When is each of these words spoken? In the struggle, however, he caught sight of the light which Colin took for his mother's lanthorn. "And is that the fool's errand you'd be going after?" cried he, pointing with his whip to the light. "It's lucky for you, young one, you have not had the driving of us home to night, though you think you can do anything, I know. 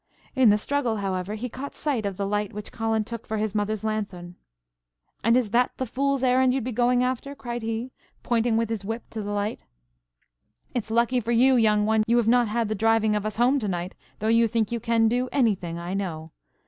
In 0.35 0.49
the 0.49 0.57
struggle, 0.57 0.95
however, 0.95 1.35
he 1.35 1.47
caught 1.47 1.75
sight 1.75 2.07
of 2.07 2.17
the 2.17 2.25
light 2.25 2.53
which 2.53 2.71
Colin 2.71 3.03
took 3.03 3.27
for 3.27 3.37
his 3.37 3.53
mother's 3.53 3.83
lanthorn. 3.83 4.33
"And 5.23 5.37
is 5.37 5.51
that 5.51 5.73
the 5.77 5.85
fool's 5.85 6.23
errand 6.23 6.55
you'd 6.55 6.63
be 6.63 6.71
going 6.71 7.03
after?" 7.03 7.35
cried 7.35 7.61
he, 7.61 7.91
pointing 8.23 8.57
with 8.57 8.71
his 8.71 8.83
whip 8.83 9.07
to 9.11 9.21
the 9.21 9.29
light. 9.29 9.63
"It's 10.73 10.89
lucky 10.89 11.19
for 11.19 11.31
you, 11.31 11.55
young 11.55 11.85
one, 11.85 12.03
you 12.07 12.17
have 12.17 12.27
not 12.27 12.47
had 12.47 12.67
the 12.67 12.73
driving 12.73 13.15
of 13.15 13.27
us 13.27 13.35
home 13.37 13.59
to 13.59 13.67
night, 13.67 13.93
though 14.17 14.27
you 14.27 14.47
think 14.47 14.71
you 14.71 14.79
can 14.79 15.07
do 15.07 15.29
anything, 15.31 15.77
I 15.77 15.93
know. 15.93 16.31